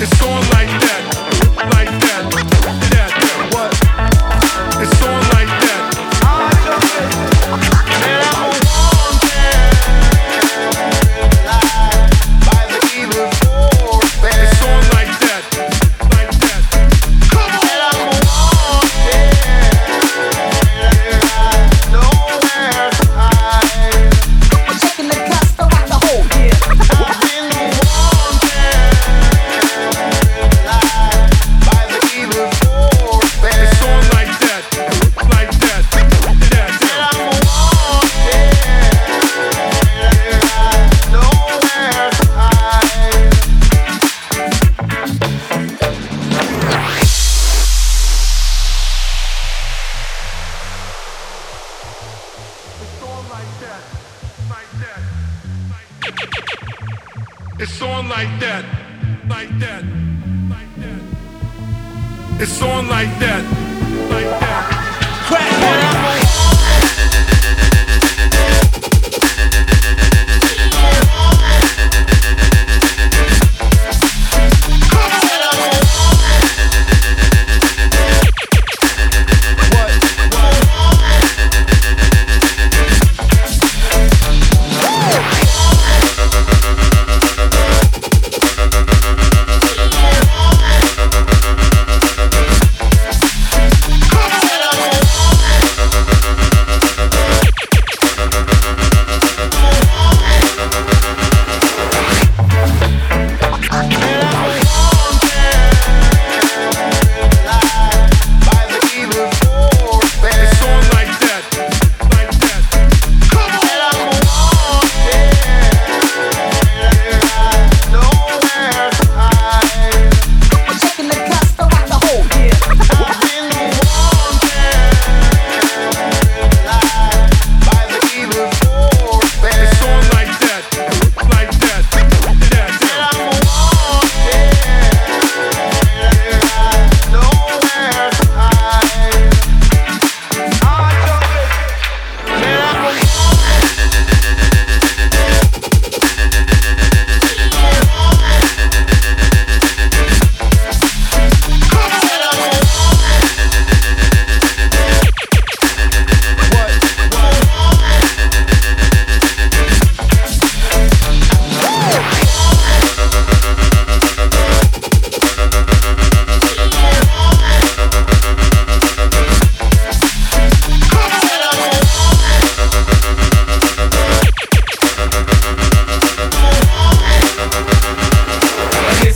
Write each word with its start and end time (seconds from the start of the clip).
It's 0.00 0.22
on 0.22 0.42
like 0.50 0.61
It's 57.62 57.80
on 57.80 58.08
like 58.08 58.40
that, 58.40 58.64
like 59.28 59.56
that, 59.60 59.84
like 60.50 60.74
that. 60.78 62.42
It's 62.42 62.60
on 62.60 62.88
like 62.88 63.18
that, 63.20 63.44
like 64.10 64.40
that. 64.40 64.71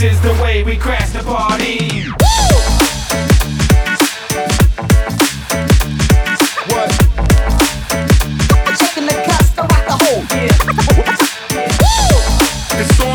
This 0.00 0.14
is 0.14 0.20
the 0.22 0.32
way 0.42 0.62
we 0.62 0.76
crash 0.78 1.10
the 1.10 1.22
party. 1.22 2.08
What? 6.70 6.90
Checking 8.78 9.04
the 9.04 9.12
cuss, 9.26 9.50
the 9.50 9.60
rock 9.60 9.84
the 9.84 9.96
whole 10.00 10.24
Yeah. 10.38 10.56
yeah. 13.04 13.09